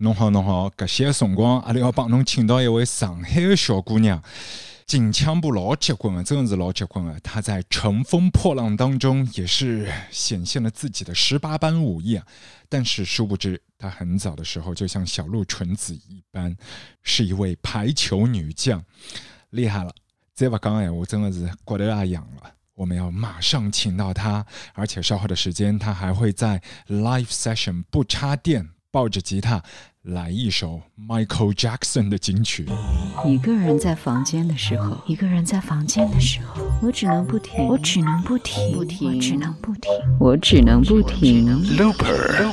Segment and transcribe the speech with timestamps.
[0.00, 4.22] 侬好，侬好，搿些辰光，阿拉要帮侬请到一位上海的小姑娘，
[4.86, 7.16] 金枪不老结棍啊，真的是老结棍啊。
[7.20, 12.24] 她在《乘风破浪》当中也是显现了自己的十八般武艺啊。
[12.68, 16.56] 但是殊不知，她很早的时候就像小鹿纯子一般，
[17.02, 18.80] 是一位排球女将，
[19.50, 19.92] 厉害了。
[20.32, 22.52] 再不讲哎，我真的是骨头也痒了。
[22.74, 28.68] 我们要马上请到她，而且稍后的时间，她还会在 live session 不插电。
[28.90, 29.62] 抱着吉他
[30.02, 32.66] 来一首 Michael Jackson 的金曲。
[33.26, 41.76] 一个人在房间的时候，一个人在房间的时候，我只能不停，我只能不停，不停，我只能不停，我只能不停。
[41.76, 42.52] Looper，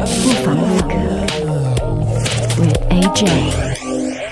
[0.00, 0.94] 不妨一个
[2.56, 3.69] ，with AJ。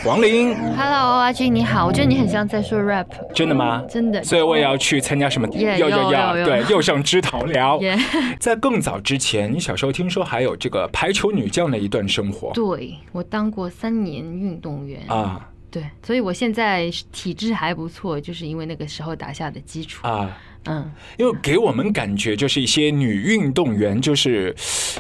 [0.05, 3.85] 王林，Hello，阿军你好，我觉得你很像在说 rap，真的吗？
[3.89, 5.49] 真的，所以我也要去参加什么？
[5.49, 7.79] 要要要，对， 又上枝头聊。
[8.39, 12.53] 在更早之前，你小时候听说还有这个排球女将的一段生活？
[12.55, 20.31] 对，我当过三年运动员啊，对，所以我现在体质还不错，就是因为那个时候打下的基础啊。
[20.67, 24.55] 嗯，因为给我们感觉就是一些女运动员，就是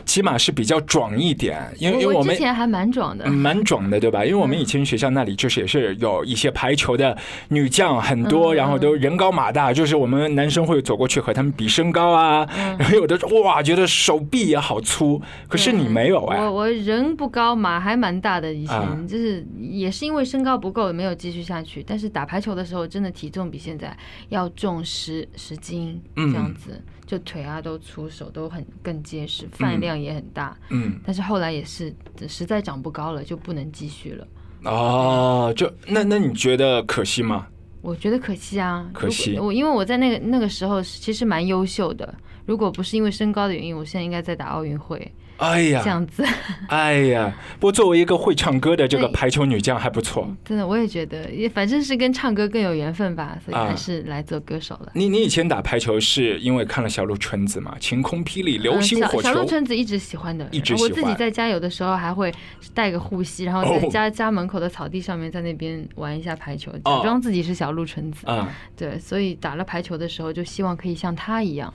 [0.06, 1.62] 起码是比较壮一点。
[1.78, 4.24] 因为因为我们之前还蛮壮的，蛮壮的，对吧？
[4.24, 7.14] 因为我们以前学校那里就是也是有一些排球的
[7.48, 12.48] 女将很多，然后都人高马大，就是我们男生会走过去和他们比身高啊。
[12.78, 16.40] 然后 有的哇，觉得手臂也好粗，可是你没有哎。
[16.40, 21.84] 我我人不高，马还蛮大的，以前就是也是因为身高不够，没有继续下去。
[21.86, 23.94] 但是打排球的时候，真的体重比现在
[24.30, 25.47] 要重十十。
[25.56, 30.56] 筋这样子，就腿啊都粗，手都很更结实，饭量也很大。
[30.70, 31.94] 嗯，但是后来也是
[32.28, 34.26] 实在长不高了，就不能继续了。
[34.64, 37.46] 哦，就那那你觉得可惜吗？
[37.80, 39.38] 我觉得可惜啊，可惜。
[39.38, 42.12] 我因为我在那个那个时候其实蛮优秀的，
[42.48, 45.12] 如果不是因为身高的原因，我现在应该在打奥运会。
[45.36, 46.24] 哎呀，这样子，
[46.66, 50.28] 哎呀， 不过作为一个会唱歌的这个排球女将还不错。
[50.44, 54.90] 真的，我也觉得，也反正是跟唱歌更有缘分吧，所以还是来做歌手了。
[54.94, 57.76] 你你以前打排球是因为看了小鹿纯子嘛？
[57.78, 59.28] 晴空霹雳，流星火球。
[59.28, 60.90] 小鹿纯子一直喜欢的，一直喜欢。
[60.90, 62.34] 我自己在家有的时候还会
[62.74, 68.26] 带个护膝，然后在家家门口的草地上面在那边玩一下排球，假装自己是小鹿纯子。
[68.26, 71.72] 啊，对，所以打了排球的时候就希望可以像她一样。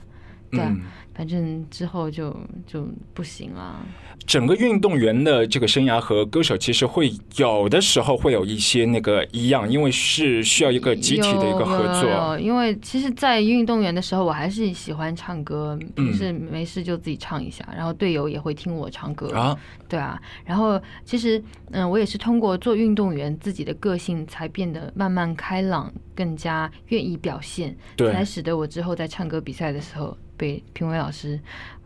[0.54, 1.13] 对。
[1.14, 2.34] 反正之后就
[2.66, 3.80] 就不行了。
[4.26, 12.38] 整个运动员的这个生涯和歌手其实会有的时候会有一些那个一样，因为是需要一个集体的一个合作。
[12.38, 19.56] 因为其实，在运动员的时候，我还是喜欢唱歌，平时没事就自己唱一下，然后队友也会听我唱歌啊。
[19.88, 30.16] 对啊，然后其实嗯，我也是通过做运动员，自己的个性才变得慢慢开朗，更加愿意表现，才使得我之后在唱歌比赛的时候。
[30.36, 31.38] 被评委老师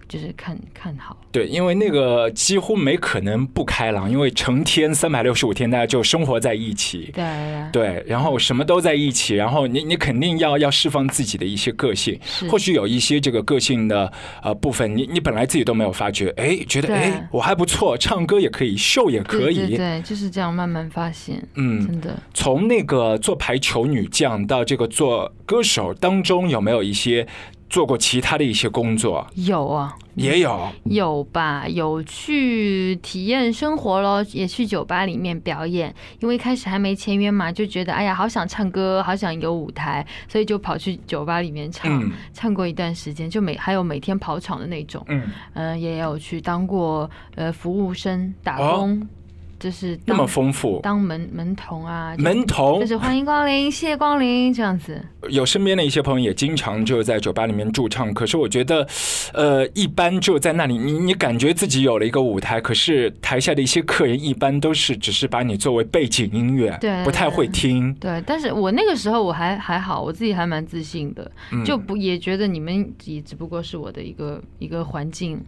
[0.08, 7.24] 就是看看好，对，因为那个几乎没可能不开朗，因为成天三百六十五天大家就生活在一起，对
[7.70, 12.18] 对，然后什么都在一起，然后你你肯定要要释放自己的一些个性，
[12.48, 14.10] 或许有一些这个个性的
[14.42, 27.26] 呃部分，你你本来自己都没有发觉，哎，觉得哎我还不错，唱歌也可以，秀也可以，对，就是这样慢慢发现，嗯，真的，从那个做排球女将到这个做歌手当中，有没有一些？
[27.68, 35.94] 做过其他的一些工作，有啊，也有，有吧，有去体验生活咯，也去酒吧里面表演。
[36.20, 49.06] 因为一开始还没签约嘛，就觉得哎呀，好想唱歌，好想有舞台，所以就跑去酒吧里面唱，唱过一段时间，就每还有每天跑场的那种，嗯，呃，也有去当过呃服务生打工。
[49.58, 55.00] 就是那么丰富，当门门童啊，门童就是欢迎光临，谢谢光临这样子。
[55.28, 58.86] 有身边的一些朋友也经常就在酒吧里面驻唱，可是我觉得，
[59.32, 67.92] 呃，一般就在那里，你你感觉自己有了一个舞台，可是台下的一些客人一般都是只是把你作为背景音乐，对，不太会听。
[67.94, 71.30] 对，但是我那个时候我还还好，我自己还蛮自信的，
[71.64, 75.40] 就不也觉得你们也只不过是我的一个一个环境，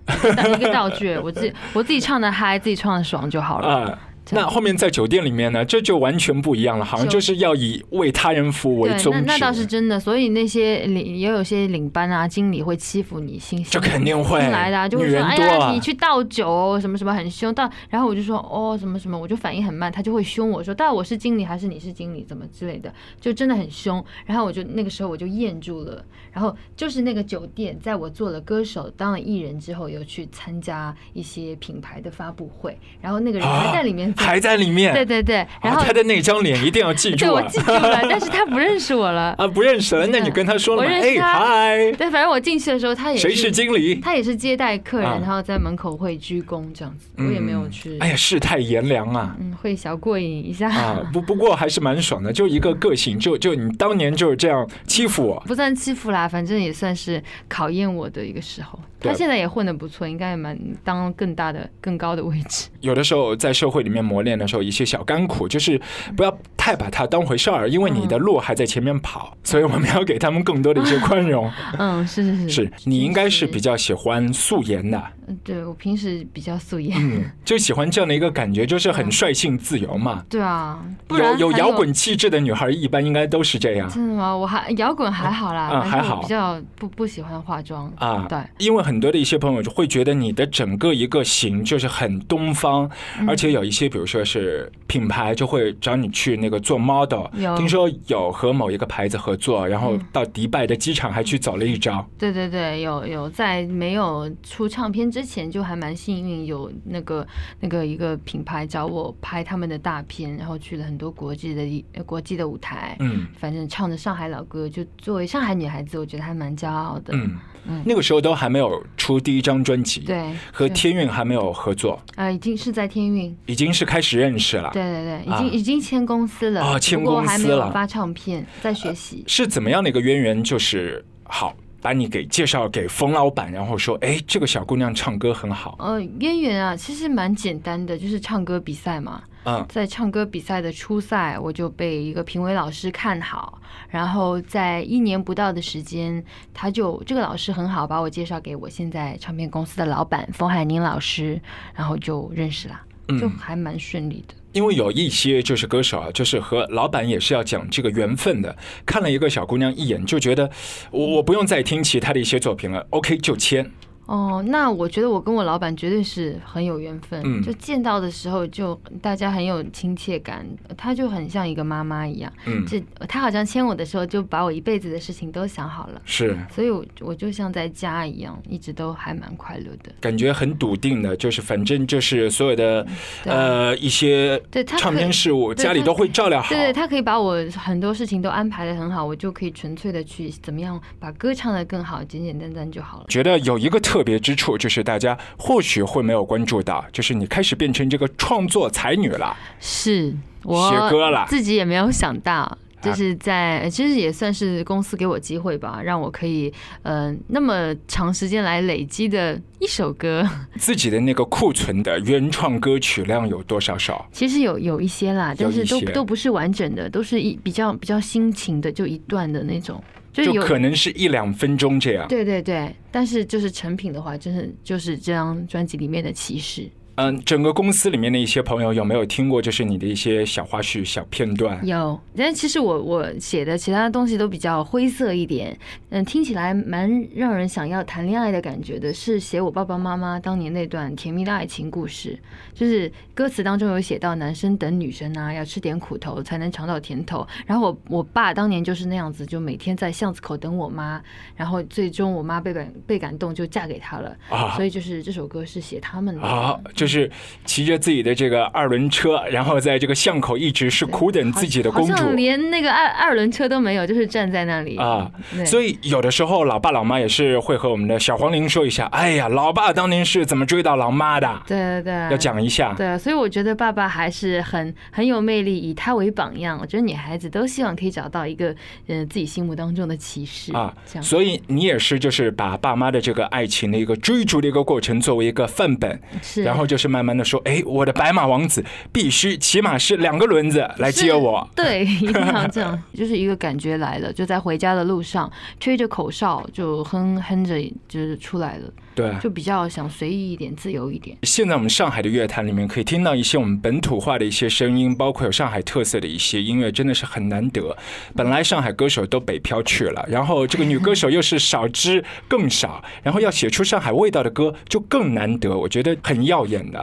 [0.59, 3.99] 一个道具，我自己我自己唱的嗨，自己唱的爽就好了。
[4.33, 9.23] 那后面在酒店里面呢，这就完全不一样了，好像就是要以为他人服务为宗旨。
[9.27, 17.53] 那那倒是真的，所以那些领也有些领班啊、经理会欺负你，新就肯定会来的，啊就会说哎呀，你去倒酒什么什么很凶。
[17.55, 24.05] 到然后我就说哦什么什么，我就反应很慢，他就会凶我说，到底我是经理还是你是经理，怎么之类的，就真的很凶。
[24.25, 26.05] 然后我就那个时候我就咽住了。
[26.33, 34.15] 然后就是那个酒店，在我做了歌手、当了艺人之后，有去参加一些品牌的发布会，然后那个人还在里面。
[34.27, 34.93] 还在里面。
[34.93, 37.17] 对对对，然后他的那张脸一定要记住。
[37.25, 39.35] 对，我记住了， 但是他不认识我了。
[39.39, 40.89] 啊，不认识了，那你跟他说了吗？
[40.91, 41.93] 哎，嗨。
[41.93, 43.97] 对，反正我进去的时候，他也谁是经理？
[43.97, 47.09] 他也是接待客人，然后在门口会鞠躬这样子。
[47.19, 47.99] 我也没有去。
[47.99, 49.35] 哎呀，世态炎凉啊。
[49.41, 50.71] 嗯，会小过瘾一下。
[50.71, 55.43] 啊， 不不过还是蛮爽的，就一个个性，就就你当年就是这样欺负我。
[55.47, 58.79] 不算欺负啦，反正也算是考验我的一个时候。
[59.01, 62.69] 他现在也混得不错，应该也蛮当更大的、更高的位置。
[62.81, 65.81] 有的时候在社会里面磨练的时候，一些小甘苦，就是
[66.17, 71.51] 不要太把它当回事儿，因为你的路还在前面跑，所以我们要给他们更多的一些宽容。
[71.79, 75.03] 嗯，是是是，是你应该是比较喜欢素颜的。
[75.31, 80.25] 嗯，对我平时比较素颜，嗯， 就喜欢这样的一个感觉，就是很率性自由嘛。
[80.29, 83.89] 对啊，有有摇滚气质的女孩一般应该都是这样。
[83.89, 84.37] 真的吗？
[84.37, 88.27] 我还摇滚还好啦，嗯，还好，比较不不喜欢化妆啊。
[88.29, 92.91] 对，因为很多的一些朋友就会觉得你的整个一个型就是很东方，
[93.27, 97.27] 而且有一些比如说是品牌就会找你去那个做 model，
[97.57, 102.05] 听说有和某一个牌子合作，然后到迪拜的机场还去走了一招。
[102.19, 107.27] 对对对，有有在没有出唱片之前就还蛮幸运，有那个
[107.61, 112.97] 那个一个品牌找我拍他们的大片，然后去了很多国际的国际的舞台。
[113.01, 117.15] 嗯，反正唱着上海老歌，就作为上海女孩子，我觉得还蛮骄傲的。
[117.15, 117.39] 嗯。
[117.85, 130.43] 那个时候都还没有出第一张专辑，对，和天韵还没有合作，啊，已经是在天韵，已经是开始认识了，对对对，已经已经签公司了，啊，签公司了，发唱片，在学习，是怎么样的一个渊源？
[130.43, 139.23] 就是好把你给介绍给冯老板，然后说，哎，这个小姑娘唱歌很好，呃，渊源啊，其实蛮简单的，就是唱歌比赛嘛。
[139.45, 146.23] 嗯，在唱歌比赛的初赛，我就被一个评委老师看好，然后在一年不到的时间，
[146.53, 151.41] 他就这个老师很好，把我介绍给我现在唱片公司的老板冯海宁老师，
[151.75, 152.79] 然后就认识了，
[153.19, 154.35] 就还蛮顺利的。
[154.53, 160.51] 因为有一些就是歌手啊，就是和老板也是要讲这个缘分的，看了一个小姑娘一眼，就觉得
[160.91, 163.71] 我我不用再听其他的一些作品了，OK 就签。
[164.11, 170.45] 哦，那我觉得我跟我老板绝对是很有缘分，就见到的时候就大家很有亲切感，
[170.77, 182.85] 他就很像一个妈妈一样，嗯，这他好像牵我的时候就把我一辈子的事情都想好了，是，所以我我就像在家一样，一直都还蛮快乐的，感觉很笃定的，就是反正就是所有的
[183.27, 193.05] 呃一些对唱片事务家里都会照料好，对，他可以把我很多事情都安排的很好，我就可以纯粹的去怎么样把歌唱的更好，简简单单就好了。
[193.09, 194.00] 觉得有一个特。
[194.01, 200.11] 特别之处就是大家或许会没有关注到，就是你开始变成这个创作才女了，是
[200.43, 206.51] 我写歌了，自己也没有想到，就是在其实也算是公司给我机会吧，让我可以
[206.83, 210.27] 呃那么长时间来累积的一首歌，
[210.57, 214.03] 自己的那个库存的原创歌曲量有多少首？
[214.13, 219.79] 其实有有一些啦，但是都都不是完整的，都是一比较比较心情的，就一段的那种。
[220.13, 226.69] 就可能是一两分钟这样，对对对，但是就是成品的话，真是就是这张专辑里面的骑士。
[227.01, 229.41] 嗯，整个公司里面的一些朋友有没有听过？
[229.41, 231.59] 就是你的一些小花絮、小片段。
[231.67, 235.59] 有，但其实我我写的其他的东西都比较灰色一点。
[235.89, 242.19] 嗯，听起来蛮让人想要谈恋爱的感觉的，是写我爸爸妈妈当年那段甜蜜的爱情故事。
[242.53, 247.27] 就是歌词当中有写到男生等女生啊，要吃点苦头才能尝到甜头。
[247.47, 251.03] 然后我我爸当年就是那样子，就每天在巷子口等我妈，
[251.35, 254.15] 然后最终我妈被感被感动，就嫁给他了。
[254.29, 256.90] 啊，所以就是这首歌是写他们的啊，就是。
[256.91, 257.11] 是
[257.45, 265.11] 骑着自己的这个二轮车，然后在这个巷口一直是苦等自己的公主，连那个二二轮车都没有，就是站在那里啊。
[265.47, 272.75] 所以有的时候，老爸老妈也是会和我们的小黄玲说一下：“哎呀，老爸当年是怎么追到老妈的？”对对对，要讲一下。
[272.77, 276.59] 对，所以我觉得爸爸还是很很有魅力，以他为榜样。
[276.61, 278.55] 我觉得女孩子都希望可以找到一个
[278.89, 280.75] 嗯自己心目当中的骑士啊。
[281.01, 286.80] 所以你也是就是把爸妈的这个爱情的一个追逐的一个过程作为一个范本，是，然后就是。
[286.81, 298.73] 是慢慢的说，哎，我的白马王子必须起码是两个轮子来接我， 对，一定要这样，就是一个感觉来了，就在回家的路上吹着口哨，就哼哼着，就是出来了。
[298.95, 301.17] 对，就比较想随意一点、自由一点。
[301.23, 307.77] 现在我们上海的乐坛里面可以听到一些我们本土化的一些声音，包括有上海特色的一些音乐，真的是很难得。
[308.17, 316.81] 本来上海歌手都北漂去了，然后这个女歌手又是少之更少，然后要写出上海味道的歌就更难得，我觉得很耀眼的。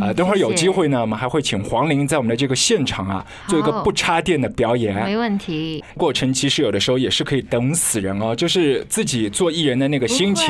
[0.00, 4.94] 啊，等会儿有机会呢，我们还会请黄龄在我们的这个现场啊，做一个不插电的表演。
[5.04, 5.84] 没问题。
[5.94, 10.48] 过程其实有的时候也是可以等死人哦，就是自己做艺人的那个心情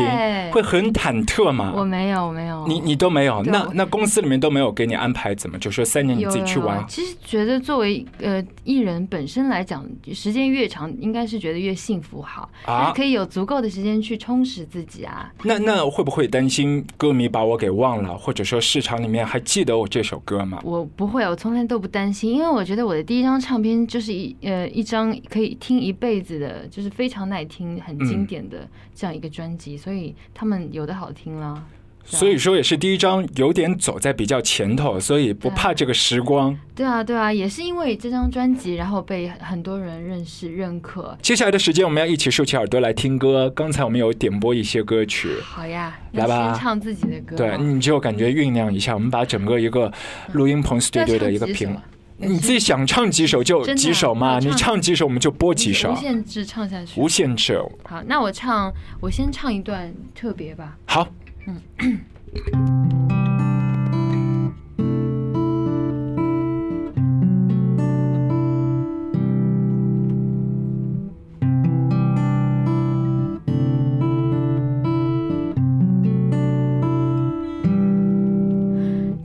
[0.52, 0.92] 会很。
[1.00, 1.72] 忐忑吗？
[1.74, 2.66] 我没有，我没有。
[2.66, 3.42] 你你都没有？
[3.44, 5.58] 那那公司里面都没有给你安排怎么？
[5.58, 6.84] 就说三年你自己去玩。
[6.86, 15.32] 其实觉得作为呃艺人本身来讲，时间越长，应该是觉得越幸福好啊，可以有足够的时间去充实自己啊。
[15.42, 20.60] 那那会不会担心歌迷把我给忘了，或者说市场里面还记得我这首歌吗？
[20.62, 28.68] 我不会，我从来都不担心，因为我觉得我的第一张唱片就是一呃一张可以听一辈子的，就是非常耐听、很经典的
[29.00, 31.64] 这样一个专辑，所以他们有的好听了。
[32.04, 36.58] 所以说也是第一张有点走在比较前头，所以不怕这个时光。
[36.74, 41.16] 对啊，对啊，也是因为这张专辑，然后被很多人认识、认可。
[41.22, 43.48] 接下来的时间，我们要一起竖起耳朵来听歌。
[43.50, 47.36] 刚才我们有点播一些歌曲，好呀，来吧，唱自己的歌。
[47.36, 49.90] 对，你就感觉酝酿一下，我们把整个一个
[50.32, 51.74] 录音棚 studio 的一个屏，
[52.22, 57.58] 你自己想唱几首就几首嘛，你唱几首我们就播几首，无限制唱下去，无限制。
[57.84, 60.76] 好，那我唱，我先唱一段特别吧。
[60.86, 61.08] 好。
[61.46, 62.00] 嗯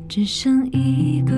[0.08, 1.36] 只剩一个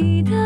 [0.00, 0.37] 你的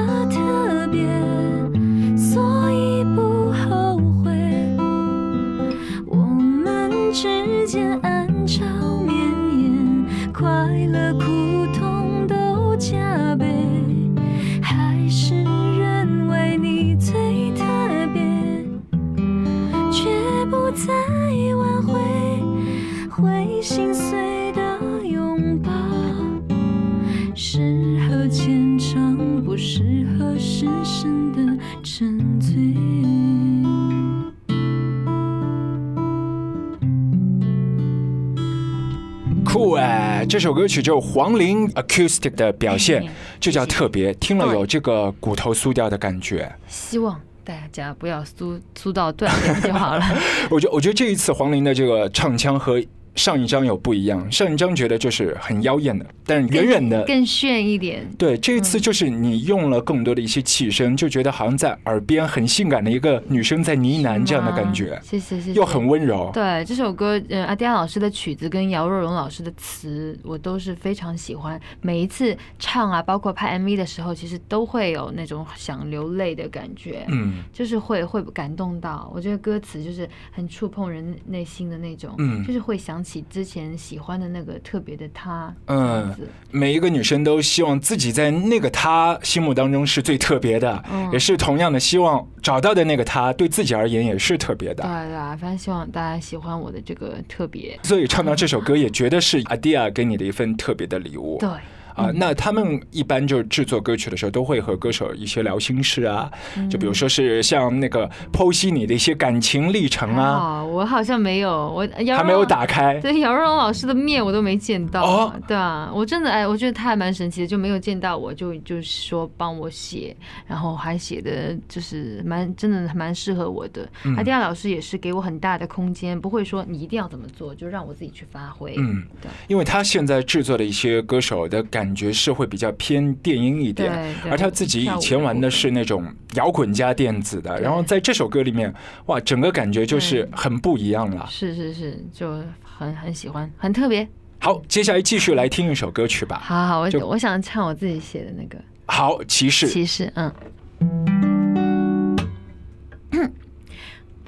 [40.32, 43.06] 这首歌曲就黄龄 acoustic 的表现，
[43.38, 46.50] 就叫特别，听了有这个骨头酥掉的感觉。
[46.66, 50.02] 希望大家不要酥酥到断掉就好了。
[50.48, 52.82] 我觉我觉得这一次黄龄的这个唱腔和。
[53.14, 58.08] 上一张有不一样，上一张觉得就是很妖艳的，但远远的更炫一点。
[58.16, 64.98] 对，这一次就是你用了更多的一些气声，就觉得好像在耳边很性感的一个女生在呢喃这样的感觉。
[65.02, 65.52] 谢谢谢谢。
[65.52, 66.30] 又很温柔。
[66.32, 71.60] 对，这首歌，嗯，阿迪亚老师的曲子跟姚若龙老师的词，我都是非常喜欢。
[71.82, 77.04] 每一次唱啊，包括拍 MV 的时候，其实都会有那种想流泪的感觉。
[77.08, 79.12] 嗯，就是会会感动到。
[79.14, 82.14] 我觉得歌词就是很触碰人内心的那种。
[82.16, 83.01] 嗯，就是会想。
[83.02, 86.14] 起之前喜欢的那个特别的他，嗯，
[86.50, 90.82] 每一个女生都希望自己在那个他心目当中是最特别的，
[91.12, 94.82] 也是同样的希望找到的那个他对自己而言也是特别的。
[94.82, 97.78] 对对，反正希望大家喜欢我的这个特别。
[97.82, 101.38] 所以唱到这首歌，也觉得是阿迪亚给你的一份特别的礼物。
[101.38, 101.48] 对。
[101.94, 106.30] 啊，那他们一般就制作歌曲的时候，都会和歌手一些聊心事啊，
[106.70, 110.62] 就比如说是像那个剖析你的一些感情历程啊。
[110.64, 112.98] 我好像没有，我还没有打开。
[113.00, 115.02] 对，姚若龙老师的面我都没见到。
[115.02, 123.86] 哦，对啊，我真的哎，我觉得他还蛮神奇的，就没有见到我就就说帮我写，然后还写的就是蛮真的蛮适合我的。
[124.16, 128.74] 阿迪亚老师也是给我很大的空间，不会说你一定要怎么做，就让我自己去发挥。
[128.78, 131.81] 嗯，对，因为他现在制作的一些歌手的感。
[131.82, 133.92] 感觉是会比较偏电音一点，
[134.30, 138.72] 而他自己以前玩的是那种摇滚加电子的，然后在这首歌里面，
[139.06, 141.26] 哇，整个感觉就是很不一样了。
[141.28, 144.06] 是是是，就很很喜欢，很特别。
[144.38, 146.40] 好，接下来继续来听一首歌曲吧。
[146.44, 148.56] 好好，我我想唱我自己写的那个。
[148.86, 151.31] 好，骑士，骑士，嗯。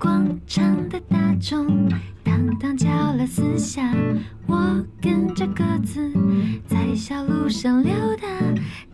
[0.04, 1.88] 广场的大钟。
[2.22, 3.90] 当当敲了四下，
[4.46, 6.12] 我跟着鸽子
[6.66, 8.28] 在小路上溜达。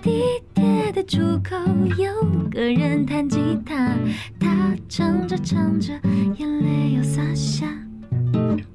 [0.01, 0.23] 地
[0.55, 1.57] 铁的出口
[1.99, 3.93] 有个人弹吉他，
[4.39, 5.93] 他唱着唱着，
[6.39, 7.67] 眼泪又洒下。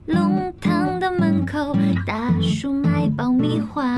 [0.05, 2.95] 弄堂的门口，大叔卖。
[3.15, 3.98] 爆米花。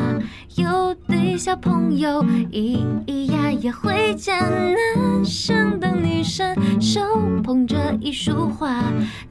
[0.57, 7.01] 有对小朋友咿咿呀呀回家，男生等女生手
[7.41, 8.83] 捧着一束花，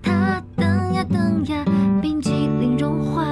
[0.02, 1.64] 他等呀等呀，
[2.00, 3.22] 冰淇淋融化，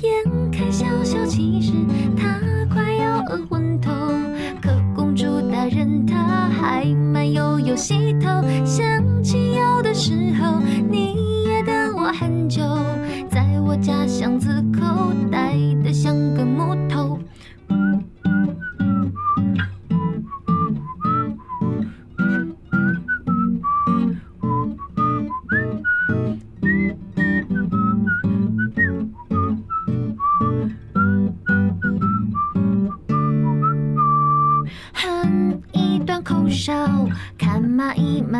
[0.00, 1.72] 眼看小小其实
[2.16, 2.40] 他
[2.74, 3.92] 快要饿昏头，
[4.60, 11.11] 可公主大人她还慢悠悠洗头，想起有的时候你
[12.12, 12.62] 很久，
[13.30, 16.74] 在我家巷子口呆得像个木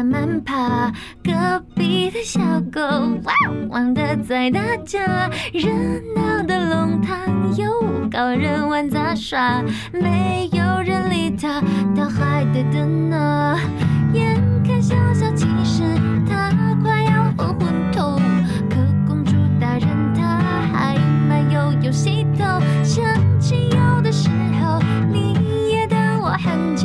[0.02, 0.92] 慢慢爬，
[1.22, 1.30] 隔
[1.76, 2.40] 壁的小
[2.72, 4.98] 狗汪汪的在打架，
[5.52, 5.70] 热
[6.16, 7.20] 闹的龙潭
[7.56, 7.70] 有
[8.10, 11.62] 高人玩杂耍，没有人理他，
[11.94, 13.56] 他还得等呢。
[14.12, 15.84] 眼看小小其实
[16.28, 16.50] 他
[16.82, 18.18] 快要饿昏头，
[18.68, 20.40] 可公主大人她
[20.72, 20.96] 还
[21.28, 22.44] 慢悠悠洗头，
[22.82, 23.04] 想
[23.38, 24.28] 起有的时
[24.60, 24.80] 候
[25.12, 26.81] 你也等我很久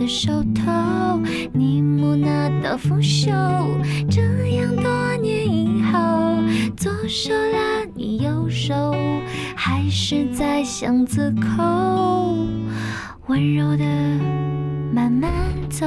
[0.00, 1.20] 的手头，
[1.52, 3.30] 你木那道拂袖，
[4.08, 4.22] 这
[4.56, 5.98] 样多年以后，
[6.74, 8.94] 左手拉你右手，
[9.54, 12.34] 还是在巷子口，
[13.26, 13.84] 温柔的
[14.90, 15.30] 慢慢
[15.68, 15.86] 走。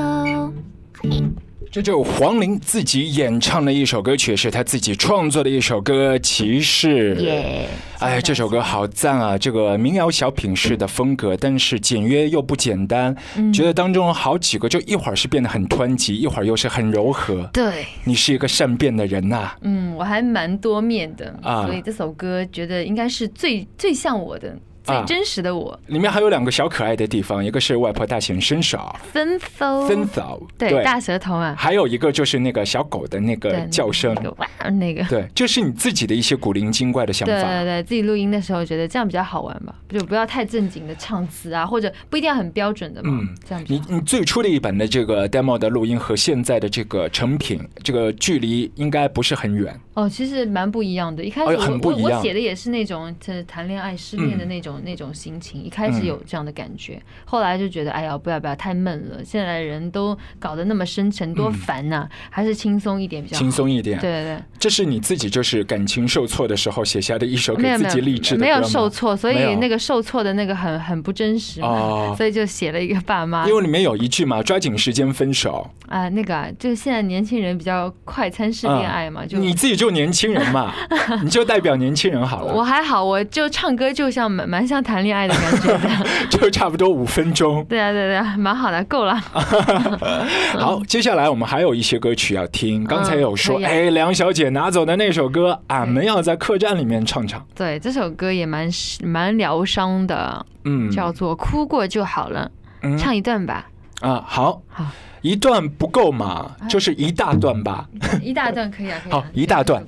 [1.74, 7.16] 这就黄龄自己演唱的一首歌曲，是她自己创作的一首歌《骑士》。
[7.20, 7.68] 耶！
[7.98, 9.36] 哎，这首歌好赞啊！
[9.36, 13.16] 这个民谣小品式的风格，但是简约又不简单。
[13.52, 17.50] 觉得当中好几个，就一会儿是变得很湍急，一会儿又是很柔和。
[17.52, 19.54] 对，你是一个善变的人呐。
[19.62, 24.56] 嗯，我还蛮多面的啊，所以这首歌觉得应该是最最像我的。
[24.84, 28.78] 最真实的我，里面还有两个小可爱的地方，一个是外婆大显身手，
[29.12, 43.64] 分手，分手，对，大舌头啊，还有一个就是那个小狗的那个叫声，哇，那个，对，就是你自己的一些古灵精怪的想法，对对对，自己录音的时候觉得这样比较好玩吧，就不要太正经的唱词啊，或者不一定要很标准的嘛，嗯，这样。
[43.68, 51.24] 你你最初的一版的这个 demo 的录音和现在的这个成品，这个距离应该不是很远哦，其实蛮不一样的。
[51.24, 55.64] 一开始我我写的也是那种就是谈恋爱失恋的那种那种心情。
[55.64, 59.24] 一开始有这样的感觉，后来就觉得哎呀，不要不要太闷了。
[59.24, 62.08] 现在人都搞得那么深沉，多烦呐！
[62.30, 64.00] 还是轻松一点比较轻松一点。
[64.00, 73.48] 对对对，这是你自己就是感情受挫的时候写下的一首给自己励志的没有受挫，所以那个受挫的那个很很不真实嘛，所以就写了一个爸妈。
[73.48, 80.74] 因为里面有一句嘛，抓紧时间分手啊，那个就是现在年轻人比较快餐式恋爱嘛，就你自己就年轻人嘛，
[81.24, 82.54] 你就代表年轻人好了。
[82.54, 85.90] 我还好，我就唱歌就像蛮蛮像谈恋爱的感觉的，
[86.30, 87.64] 就差不多五分钟。
[87.70, 89.16] 对啊，对对，蛮好的，够了。
[90.58, 92.84] 好，接下来我们还有一些歌曲要听。
[92.84, 97.46] 刚才有说，哎，梁小姐拿走的那首歌，俺们要在客栈里面唱唱。
[97.56, 98.70] 对，这首歌也蛮
[99.04, 102.50] 蛮疗伤的，嗯，叫做《哭过就好了》，
[102.98, 103.66] 唱一段吧。
[104.02, 104.86] 啊，好，好，
[105.22, 107.88] 一段不够嘛，就是一大段吧。
[108.22, 109.12] 一大段可以啊，可以。
[109.14, 109.86] 好，一大段。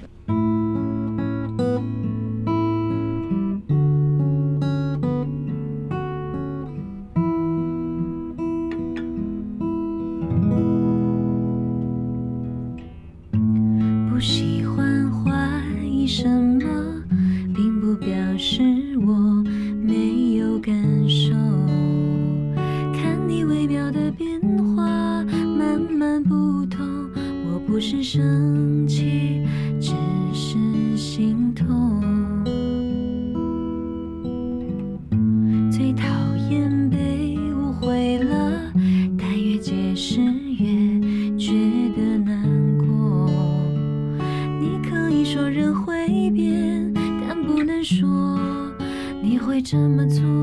[49.66, 50.35] 这么粗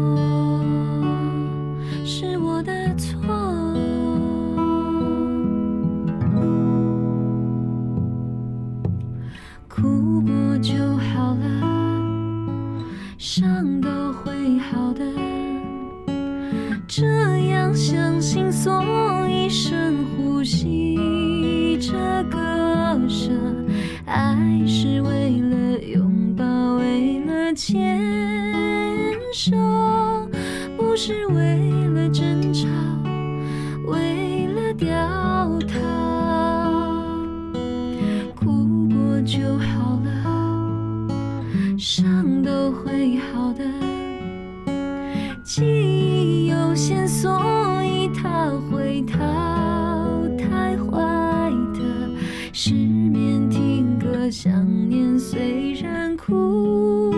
[54.93, 57.11] 天虽然苦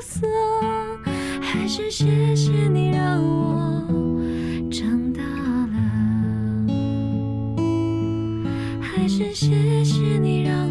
[0.00, 0.24] 涩，
[1.40, 3.82] 还是谢谢你让我
[4.70, 5.74] 长大了，
[8.80, 10.62] 还是谢谢你让。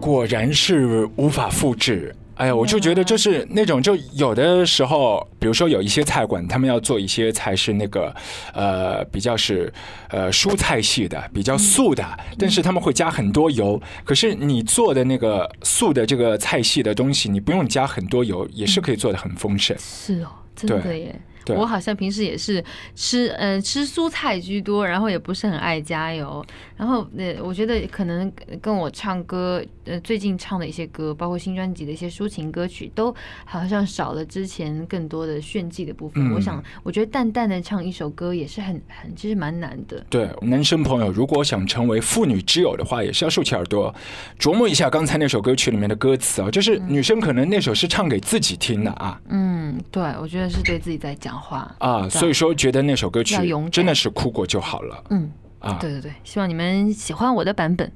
[0.00, 8.14] 果然是无法复制，哎呀，我就觉得就是那种，就有的时候，比如说有一些菜馆，他们要做一些菜是那个，
[8.54, 9.72] 呃，比较是
[10.10, 12.04] 呃蔬菜系的，比较素的，
[12.38, 13.80] 但是他们会加很多油。
[14.04, 19.76] 可是你做的那个素的这个菜系的东西，你不用加很多油，也是可以做的很丰盛。
[19.78, 21.20] 是哦，真的耶。
[21.48, 22.62] 我好像平时也是
[22.94, 26.44] 吃呃吃蔬菜居多，然后也不是很爱加油。
[26.76, 36.30] 然后呃，我觉得可能跟我唱歌呃最近唱的一些歌，包括新专辑的一些抒情歌曲，都好像少了之前更多的炫技的部分。
[36.32, 40.04] 我想，我觉得淡淡的唱一首歌也是很很其实蛮难的。
[40.08, 43.92] 对，男生朋友如果想成为妇女之友的话，也是要竖起耳朵
[44.38, 49.20] 琢磨一下刚才那首歌曲里面的歌词啊，就是女生可能那首是唱给自己听的啊。
[49.28, 51.27] 嗯，对，我觉得是对自己在讲。
[51.36, 53.34] 话啊，所以说觉得那首歌曲
[53.70, 55.04] 真的是哭过就好了。
[55.10, 57.90] 嗯啊，对对对，希望你们喜欢我的版本。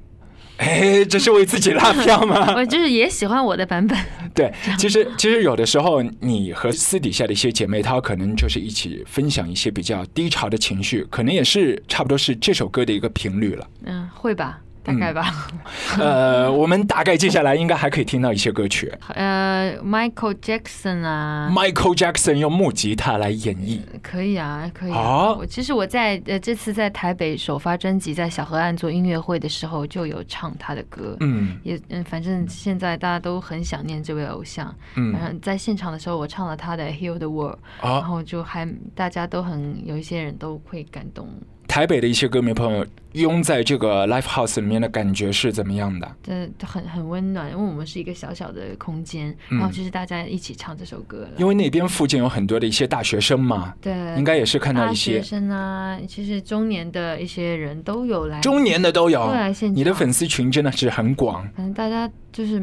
[0.57, 2.53] 哎，这是为自己拉票吗？
[2.55, 3.97] 我就是也喜欢我的版本。
[4.35, 13.67] 对，其实其实有的时候，你和私底下的一些姐妹她可能就是一起分享一些比较低潮的情绪，可能也是差不多是这首歌的一个频率了。
[13.85, 14.59] 嗯，会吧。
[14.83, 15.47] 大概吧，
[15.97, 25.37] 呃，我们大概接下来应该还可以听到一些歌曲，呃，Michael Jackson 啊，Michael Jackson 用木吉他来演绎，可以啊，可以啊。
[25.49, 41.29] 其实我在呃这次在台北首发专辑，在小河岸做音乐会的时候，就有唱他的歌，嗯，也嗯，反正现在大家都很想念这位偶像，嗯，然后在现场的时候，我唱了他的 Heal the World，然后就还大家都很有一些人都会感动。
[41.73, 46.07] 台北的一些歌迷朋友拥在这个 live house 里面的感觉是怎么样的？
[46.23, 51.29] 这很很温暖，因为我们是一个小小的空间，然后就是大家一起唱这首歌了。
[51.37, 59.75] 因为那边附近有很多的一些大学生嘛，对，应该也是看到一些学生啊，其实中年的一些人都有来，中年的都有来现场。
[59.75, 62.59] 你的粉丝群真的是很广，反正大家就是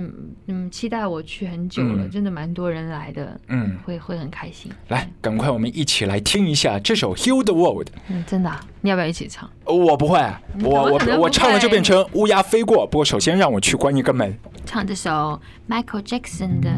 [0.48, 4.70] 嗯期待我去很久了，真的蛮多人来的，嗯，会会很开心。
[4.88, 7.86] 来，赶快我们一起来听一下这首《Heal the World》。
[8.08, 8.50] 嗯，真的。
[8.82, 9.48] 你要不要一起唱？
[9.64, 10.18] 我不会，
[10.62, 12.86] 我我我唱了就变成乌鸦飞过。
[12.86, 14.36] 不过首先让我去关一个门。
[14.66, 16.70] 唱这首 Michael Jackson 的《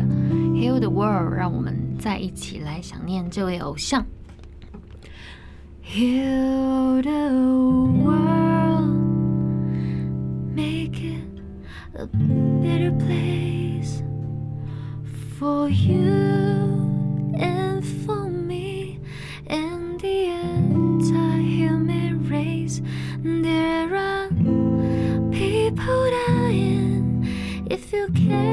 [0.53, 4.05] Heal the World》，让我们再一起来想念这位偶像。
[5.85, 7.29] heal the
[8.05, 8.89] world,
[10.55, 11.12] make it
[11.95, 14.03] a better place
[15.39, 18.99] for you and for me
[19.49, 22.81] and the entire human race.
[23.23, 24.29] There are
[25.31, 27.27] people dying
[27.71, 28.52] if you care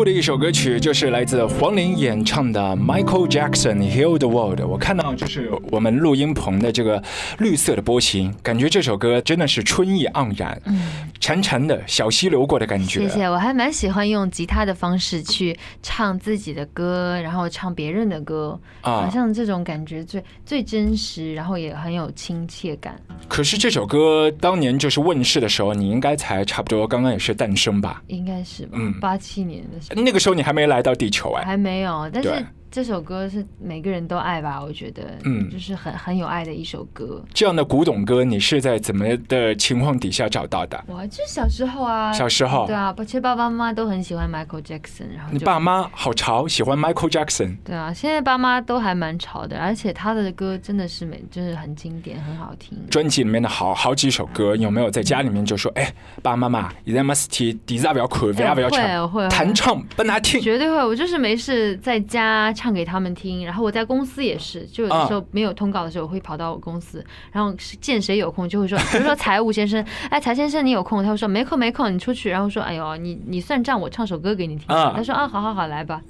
[0.00, 4.58] 酷的一首歌曲，就是来自黄龄演唱的 Michael Jackson《Heal the World》。
[4.66, 7.02] 我看到就是我们录音棚的这个
[7.38, 13.00] 绿色的波形，感觉这首歌真的是春意盎然，嗯潺潺的小溪流过的感觉。
[13.00, 22.98] 谢谢，我还蛮喜欢用吉他的方式去唱自己的歌，然后唱别人的歌，啊好像这种感觉最最真实，然后也很有亲切感。
[23.28, 28.02] 可是这首歌当年就是问世的时候，你应该才差不多刚刚也是诞生吧？
[28.08, 28.92] 应该是吧嗯？
[29.00, 31.44] 八七年的时候那个时候你还没来到地球哎。
[31.44, 32.30] 还没有，但是
[32.70, 34.62] 这首歌是每个人都爱吧？
[34.62, 37.22] 我觉得，嗯就是很很有爱的一首歌。
[37.32, 40.82] 这样的古董歌，你是在怎么的情况底下找到的？
[40.86, 47.56] 我就小时候啊，小时候对啊，其实爸爸妈妈都很喜欢 Michael Jackson，然后你爸妈好潮，喜欢 Michael Jackson。
[47.64, 52.78] 对啊，现在爸妈都还蛮潮的，而且他的歌真的是美，就是很经典，很好听。
[52.90, 55.92] 专辑里面的好好几首歌，有没有在家里面就说，哎，
[56.22, 60.40] 爸爸妈妈，你在 must 底下不要哭，不要不要会唱，会会弹唱不拿听。
[60.40, 74.92] 绝对会，我就是没事在家唱给他们听，然后我在公司也是，就有的时候没有通告的时候，我会跑到我公司，然后见谁有空就会说，比如说财务先生，哎，财先生你有空，他会说没空没空，你出去，然后说，哎呦，你你算账，我唱首歌给你听，啊。
[74.96, 76.00] 他说啊，好好好，来吧，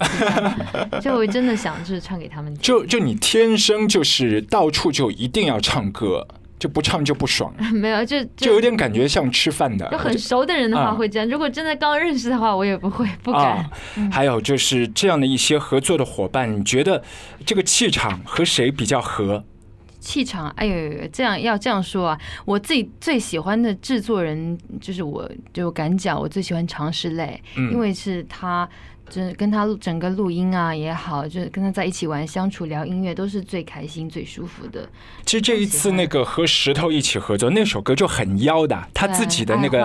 [1.00, 6.26] 就真的想就是唱给他们听，就就你天生就是到处就一定要唱歌，
[6.60, 9.88] 就不唱就不爽， 没有就就有点感觉像吃饭的。
[9.90, 13.70] 就很熟的人的啊话会这样，如果真的刚认识的话，我也不会不敢啊。，
[14.12, 17.02] 还有就是这样的一些合作的伙伴，你觉得
[17.44, 19.42] 这个气场和谁比较合？
[20.00, 22.18] 气场，哎呦呦呦，这样要这样说啊！
[22.46, 28.66] 我自己最喜欢的制作人就是我，就敢讲，我最喜欢常石磊，嗯因为是他，
[29.10, 34.88] 就是跟他录整个录音啊也好，就是跟他在一起玩、相处、聊音乐，都是最开心、最舒服的。
[35.26, 39.84] 其实这一次那个和石头一起合作那首歌就很妖的，他自己的那个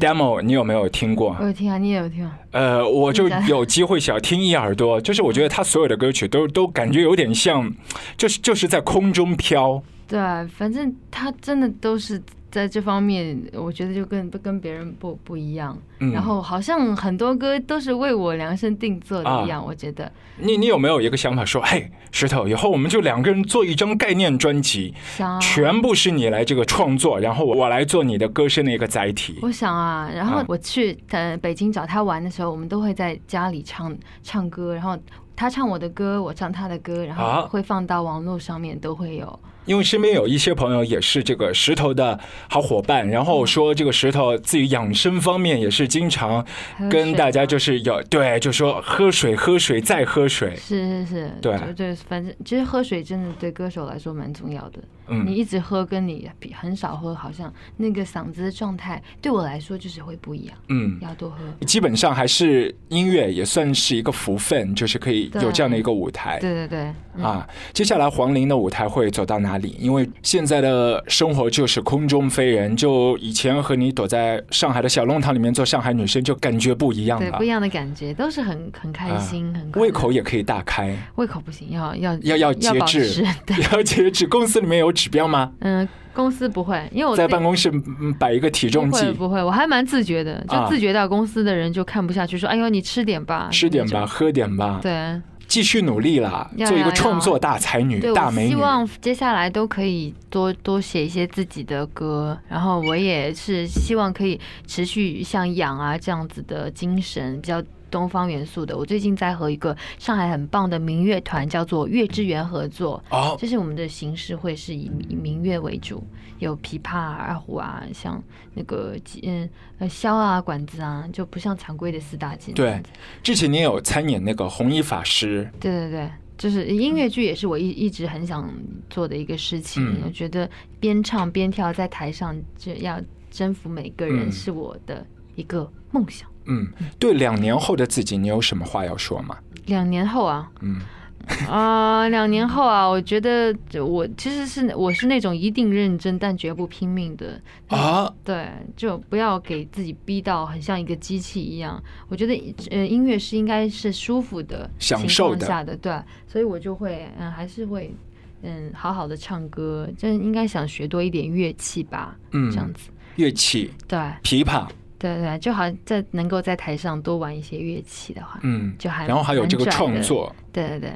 [0.00, 1.44] demo 你有没有听过我？
[1.44, 2.38] 有听啊，你也有听啊。
[2.52, 7.68] 呃，我就有机会小听一耳朵，就是我觉得他所有的歌曲都都感觉有点像，
[8.16, 9.82] 就是就是在空中飘。
[10.06, 12.22] 对啊，反正他真的都是
[12.54, 15.76] 在这方面，我觉得就跟跟别人不不一样。
[15.98, 20.10] 嗯然后好像很多歌都是为我量身定做的一样，我觉得。
[20.38, 24.94] 你你有没有一个想法说，嘿，石头，以后我们就两个人做一张概念专辑，
[25.40, 29.40] 全部是你来这个创作，然后我来做你的歌声的一个载体。
[29.42, 34.96] 我想啊，然后啊我去呃北京找他玩的时候，我们都会在家里唱唱歌，然后
[35.34, 39.40] 他唱我的歌，我唱他的歌，然啊后会放到网络上面，都会有。
[39.64, 46.44] 因为身边有一些朋友也是这个石头的好伙伴，然后说这个石头自己养生方面也是经常
[46.90, 54.78] 跟大家就是有对，就说喝水喝水再喝水，是是是，对对，反正其实喝水真的对歌手来说蛮重要的。
[55.08, 60.56] 嗯，你一直喝跟你比很少喝，好像那个嗓子的状态对我来说就是会不一样。
[60.68, 61.36] 嗯，要多喝。
[61.66, 66.38] 基本上还是音乐也算是一个福分，就是可以有这样的一个舞台。
[66.40, 67.22] 对对对。
[67.22, 69.76] 啊，接下来黄龄的舞台会走到哪里？
[69.78, 77.30] 因为现在的生活就是空中飞人，就以前和你躲在上海的小弄堂里面做上海女生，就感觉不一样了。
[77.30, 80.96] 对，不一样的感觉，都是很很开心，很胃口也可以大开。
[81.14, 83.24] 胃口不行，要要要要节制，
[83.72, 84.26] 要节制。
[84.26, 85.50] 公司里面有指标吗？
[85.60, 87.70] 嗯，公司不会，因为我在办公室
[88.18, 95.20] 摆一个体重计，不会，我还蛮自觉的，就自觉到公司的人就看不下去，说：“哎呦，你吃点吧，吃点吧，喝点吧。”对。
[95.46, 98.48] 继续努力啦，做一个创作大才女、大美女。
[98.48, 107.62] 希望接下来都可以多多写一些自己的歌，然后我也是希望可以持续像养啊这样子的精神，比较。
[107.94, 113.00] 东方元素的，我最近在和一个上海很棒的民乐团叫做乐之源合作。
[113.10, 116.02] 哦，就是我们的形式会是以以民乐为主，
[116.40, 118.20] 有琵琶、二胡啊，像
[118.52, 122.52] 那个嗯呃箫啊、管子啊，就不像常规的四大件。
[122.56, 122.82] 对，
[123.22, 125.48] 之前你有参演那个红衣法师。
[125.60, 128.52] 对对对，就是音乐剧也是我一一直很想
[128.90, 130.02] 做的一个事情。
[130.04, 136.28] 我觉得边唱边跳在台上就要征服每个人，是我的一个梦想。
[136.46, 136.66] 嗯，
[136.98, 139.36] 对，两年后的自己，你有什么话要说吗？
[139.66, 140.78] 两年后啊，嗯，
[141.48, 151.82] 啊，两年后啊，我觉得我其实是我是那种一定认真但绝不拼命的啊，对，就不要给自己逼到很像一个机器一样。
[152.08, 157.94] 我觉得呃，音乐是应该是舒服的、享受下的，对，所以我就会嗯，还是会
[158.42, 164.68] 嗯，好好的唱歌，真应该想学多一点乐器吧，嗯，这样子，乐器，对，琵琶。
[165.04, 170.92] 对对，就好像在能够在台上多玩一些乐器的话，嗯，就还然后还有这个创作，对对对，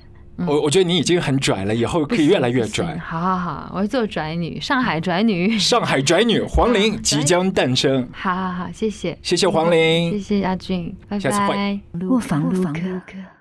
[0.46, 2.96] 我我觉得你已经很拽了，以后可以越来越拽。
[2.98, 8.08] 好好好，我要做拽女，上海拽女，上海拽女黄玲 即将诞生。
[8.12, 11.20] 好好好，谢谢，谢谢黄玲，谢谢阿俊，拜拜。
[11.20, 11.80] 下次会。
[12.08, 13.37] 卧房录歌。